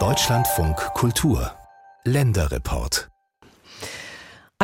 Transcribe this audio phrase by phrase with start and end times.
[0.00, 1.52] Deutschlandfunk Kultur
[2.04, 3.08] Länderreport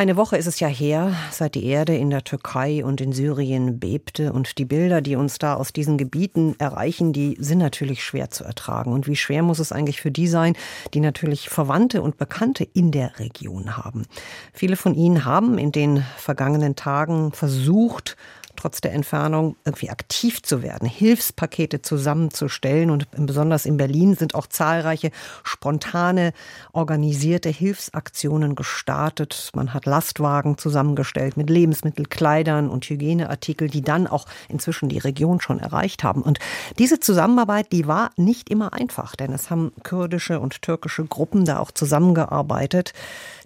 [0.01, 3.79] eine Woche ist es ja her, seit die Erde in der Türkei und in Syrien
[3.79, 4.33] bebte.
[4.33, 8.43] Und die Bilder, die uns da aus diesen Gebieten erreichen, die sind natürlich schwer zu
[8.43, 8.93] ertragen.
[8.93, 10.55] Und wie schwer muss es eigentlich für die sein,
[10.95, 14.07] die natürlich Verwandte und Bekannte in der Region haben?
[14.53, 18.17] Viele von ihnen haben in den vergangenen Tagen versucht,
[18.55, 22.91] trotz der Entfernung irgendwie aktiv zu werden, Hilfspakete zusammenzustellen.
[22.91, 25.11] Und besonders in Berlin sind auch zahlreiche
[25.43, 26.33] spontane,
[26.73, 29.51] organisierte Hilfsaktionen gestartet.
[29.53, 35.41] Man hat Lastwagen zusammengestellt mit Lebensmittel, Kleidern und Hygieneartikel, die dann auch inzwischen die Region
[35.41, 36.21] schon erreicht haben.
[36.21, 36.39] Und
[36.79, 41.59] diese Zusammenarbeit, die war nicht immer einfach, denn es haben kurdische und türkische Gruppen da
[41.59, 42.93] auch zusammengearbeitet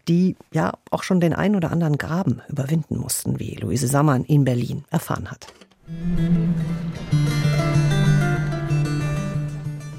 [0.08, 4.44] die ja auch schon den ein oder anderen Graben überwinden mussten, wie Luise Sammann in
[4.44, 5.48] Berlin erfahren hat.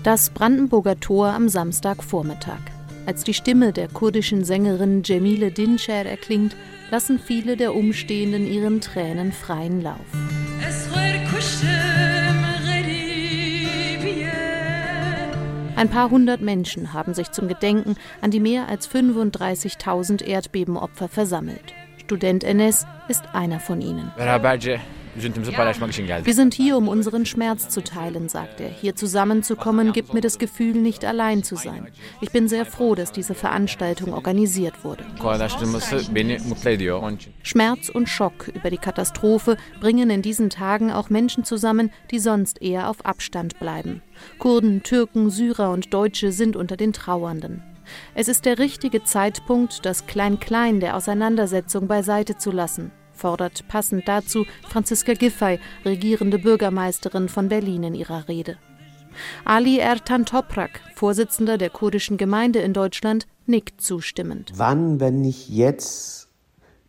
[0.02, 2.60] Das Brandenburger Tor am Samstagvormittag.
[3.06, 6.56] Als die Stimme der kurdischen Sängerin Cemile Dinçer erklingt,
[6.90, 10.45] lassen viele der Umstehenden ihren Tränen freien Lauf.
[15.76, 21.74] Ein paar hundert Menschen haben sich zum Gedenken an die mehr als 35.000 Erdbebenopfer versammelt.
[22.02, 24.10] Student Enes ist einer von ihnen.
[25.18, 28.68] Wir sind hier, um unseren Schmerz zu teilen, sagt er.
[28.68, 31.88] Hier zusammenzukommen gibt mir das Gefühl, nicht allein zu sein.
[32.20, 35.04] Ich bin sehr froh, dass diese Veranstaltung organisiert wurde.
[37.42, 42.60] Schmerz und Schock über die Katastrophe bringen in diesen Tagen auch Menschen zusammen, die sonst
[42.60, 44.02] eher auf Abstand bleiben.
[44.38, 47.62] Kurden, Türken, Syrer und Deutsche sind unter den Trauernden.
[48.14, 54.46] Es ist der richtige Zeitpunkt, das Klein-Klein der Auseinandersetzung beiseite zu lassen fordert passend dazu
[54.68, 58.56] Franziska Giffey, regierende Bürgermeisterin von Berlin in ihrer Rede.
[59.44, 64.52] Ali Ertan Toprak, Vorsitzender der kurdischen Gemeinde in Deutschland, nickt zustimmend.
[64.54, 66.28] Wann, wenn nicht jetzt,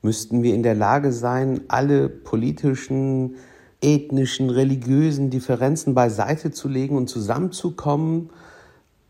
[0.01, 3.35] müssten wir in der Lage sein, alle politischen,
[3.81, 8.29] ethnischen, religiösen Differenzen beiseite zu legen und zusammenzukommen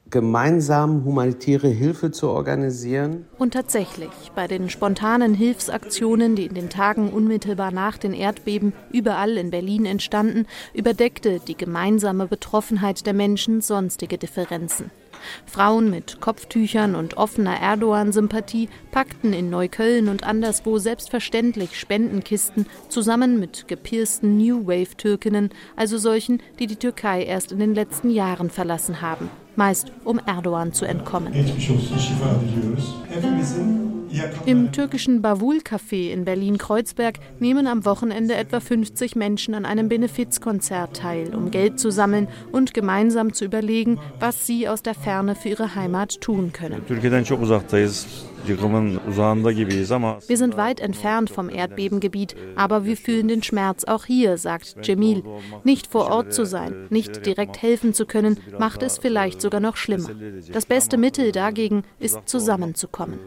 [0.10, 3.26] gemeinsam humanitäre Hilfe zu organisieren.
[3.38, 9.38] Und tatsächlich, bei den spontanen Hilfsaktionen, die in den Tagen unmittelbar nach den Erdbeben überall
[9.38, 14.92] in Berlin entstanden, überdeckte die gemeinsame Betroffenheit der Menschen sonstige Differenzen.
[15.46, 23.68] Frauen mit Kopftüchern und offener Erdogan-Sympathie packten in Neukölln und anderswo selbstverständlich Spendenkisten zusammen mit
[23.68, 29.30] gepiersten New Wave-Türkinnen, also solchen, die die Türkei erst in den letzten Jahren verlassen haben
[29.58, 31.34] meist um Erdogan zu entkommen.
[34.46, 41.36] Im türkischen Bavul-Café in Berlin-Kreuzberg nehmen am Wochenende etwa 50 Menschen an einem Benefizkonzert teil,
[41.36, 45.76] um Geld zu sammeln und gemeinsam zu überlegen, was sie aus der Ferne für ihre
[45.76, 46.82] Heimat tun können.
[48.48, 55.24] Wir sind weit entfernt vom Erdbebengebiet, aber wir fühlen den Schmerz auch hier, sagt Cemil.
[55.64, 59.76] Nicht vor Ort zu sein, nicht direkt helfen zu können, macht es vielleicht sogar noch
[59.78, 60.10] schlimmer.
[60.52, 63.20] Das beste Mittel dagegen ist zusammenzukommen.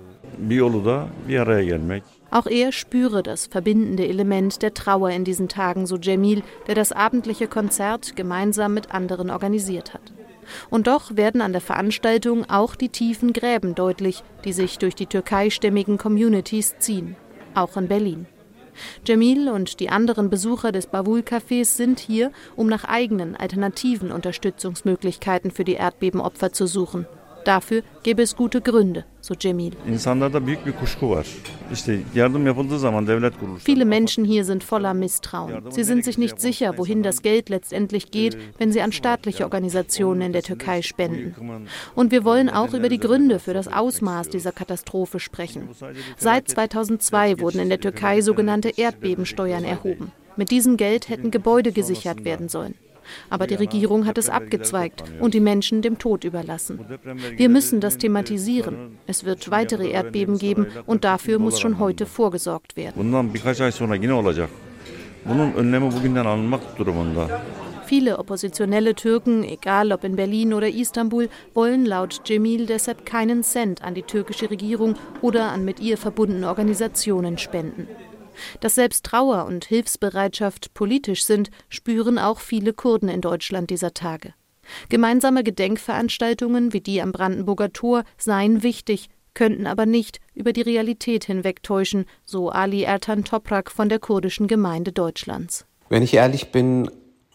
[2.31, 6.93] Auch er spüre das verbindende Element der Trauer in diesen Tagen, so Cemil, der das
[6.93, 10.13] abendliche Konzert gemeinsam mit anderen organisiert hat.
[10.71, 15.07] Und doch werden an der Veranstaltung auch die tiefen Gräben deutlich, die sich durch die
[15.07, 17.17] türkeistämmigen Communities ziehen,
[17.55, 18.27] auch in Berlin.
[19.05, 25.65] Jamil und die anderen Besucher des Bavul-Cafés sind hier, um nach eigenen alternativen Unterstützungsmöglichkeiten für
[25.65, 27.07] die Erdbebenopfer zu suchen.
[27.45, 29.73] Dafür gäbe es gute Gründe, so Cemil.
[33.59, 35.71] Viele Menschen hier sind voller Misstrauen.
[35.71, 40.23] Sie sind sich nicht sicher, wohin das Geld letztendlich geht, wenn sie an staatliche Organisationen
[40.23, 41.67] in der Türkei spenden.
[41.95, 45.69] Und wir wollen auch über die Gründe für das Ausmaß dieser Katastrophe sprechen.
[46.17, 50.13] Seit 2002 wurden in der Türkei sogenannte Erdbebensteuern erhoben.
[50.37, 52.75] Mit diesem Geld hätten Gebäude gesichert werden sollen.
[53.29, 56.81] Aber die Regierung hat es abgezweigt und die Menschen dem Tod überlassen.
[57.37, 58.99] Wir müssen das thematisieren.
[59.07, 63.15] Es wird weitere Erdbeben geben und dafür muss schon heute vorgesorgt werden.
[67.91, 73.83] Viele oppositionelle Türken, egal ob in Berlin oder Istanbul, wollen laut Cemil deshalb keinen Cent
[73.83, 77.89] an die türkische Regierung oder an mit ihr verbundene Organisationen spenden.
[78.61, 84.35] Dass selbst Trauer und Hilfsbereitschaft politisch sind, spüren auch viele Kurden in Deutschland dieser Tage.
[84.89, 91.25] Gemeinsame Gedenkveranstaltungen wie die am Brandenburger Tor seien wichtig, könnten aber nicht über die Realität
[91.25, 95.67] hinwegtäuschen, so Ali Ertan Toprak von der kurdischen Gemeinde Deutschlands.
[95.89, 96.91] Wenn ich ehrlich bin,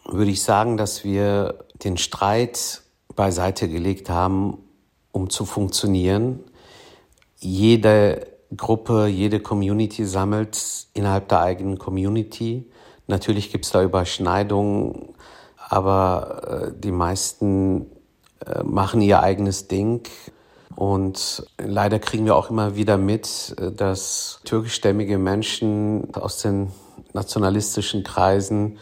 [0.06, 2.82] würde ich sagen, dass wir den Streit
[3.16, 4.58] beiseite gelegt haben,
[5.12, 6.40] um zu funktionieren.
[7.38, 12.70] Jede Gruppe, jede Community sammelt innerhalb der eigenen Community.
[13.08, 15.14] Natürlich gibt es da Überschneidungen,
[15.58, 17.88] aber äh, die meisten
[18.46, 20.08] äh, machen ihr eigenes Ding.
[20.76, 26.72] Und leider kriegen wir auch immer wieder mit, äh, dass türkischstämmige Menschen aus den
[27.14, 28.78] nationalistischen Kreisen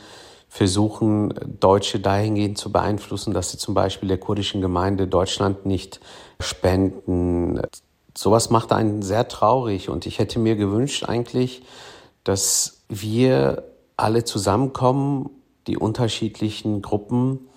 [0.50, 6.00] versuchen, Deutsche dahingehend zu beeinflussen, dass sie zum Beispiel der kurdischen Gemeinde Deutschland nicht
[6.40, 7.60] spenden.
[8.16, 11.64] Sowas macht einen sehr traurig und ich hätte mir gewünscht eigentlich,
[12.24, 13.64] dass wir
[13.98, 15.30] alle zusammenkommen,
[15.68, 17.48] die unterschiedlichen Gruppen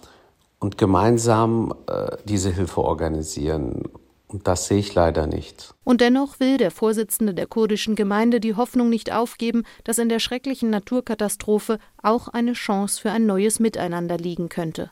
[0.58, 3.82] und gemeinsam äh, diese Hilfe organisieren.
[4.28, 5.74] Und das sehe ich leider nicht.
[5.84, 10.18] Und dennoch will der Vorsitzende der kurdischen Gemeinde die Hoffnung nicht aufgeben, dass in der
[10.18, 14.90] schrecklichen Naturkatastrophe auch eine Chance für ein neues Miteinander liegen könnte.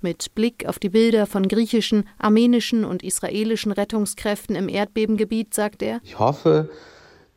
[0.00, 6.00] Mit Blick auf die Bilder von griechischen, armenischen und israelischen Rettungskräften im Erdbebengebiet sagt er:
[6.04, 6.70] Ich hoffe,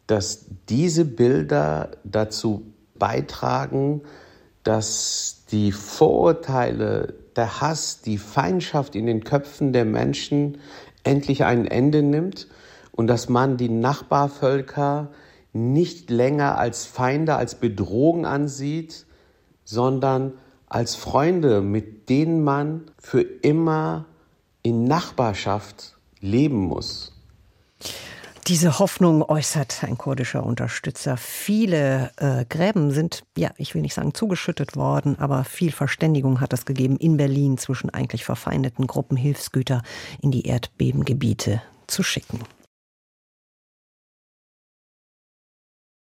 [0.07, 4.01] dass diese Bilder dazu beitragen,
[4.63, 10.57] dass die Vorurteile, der Hass, die Feindschaft in den Köpfen der Menschen
[11.03, 12.47] endlich ein Ende nimmt
[12.91, 15.11] und dass man die Nachbarvölker
[15.53, 19.05] nicht länger als Feinde, als Bedrohung ansieht,
[19.63, 20.33] sondern
[20.67, 24.05] als Freunde, mit denen man für immer
[24.63, 27.11] in Nachbarschaft leben muss.
[28.47, 31.17] Diese Hoffnung äußert ein kurdischer Unterstützer.
[31.17, 36.53] Viele äh, Gräben sind, ja, ich will nicht sagen zugeschüttet worden, aber viel Verständigung hat
[36.53, 39.81] es gegeben in Berlin zwischen eigentlich verfeindeten Gruppen Hilfsgüter
[40.21, 42.39] in die Erdbebengebiete zu schicken.